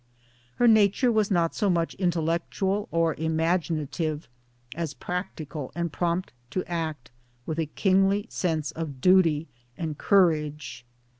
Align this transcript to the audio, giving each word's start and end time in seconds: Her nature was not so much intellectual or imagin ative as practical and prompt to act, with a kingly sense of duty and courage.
Her 0.55 0.67
nature 0.67 1.11
was 1.11 1.29
not 1.29 1.53
so 1.53 1.69
much 1.69 1.93
intellectual 1.93 2.87
or 2.89 3.13
imagin 3.19 3.85
ative 3.85 4.23
as 4.73 4.95
practical 4.95 5.71
and 5.75 5.93
prompt 5.93 6.33
to 6.49 6.63
act, 6.65 7.11
with 7.45 7.59
a 7.59 7.67
kingly 7.67 8.25
sense 8.27 8.71
of 8.71 8.99
duty 8.99 9.47
and 9.77 9.95
courage. 9.99 10.85